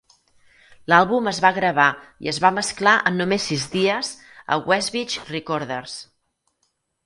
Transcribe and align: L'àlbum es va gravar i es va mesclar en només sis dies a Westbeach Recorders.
L'àlbum 0.93 1.29
es 1.31 1.41
va 1.45 1.51
gravar 1.57 1.85
i 2.27 2.31
es 2.33 2.41
va 2.47 2.51
mesclar 2.57 2.95
en 3.11 3.21
només 3.23 3.47
sis 3.53 3.69
dies 3.77 4.13
a 4.57 4.61
Westbeach 4.73 5.21
Recorders. 5.33 5.99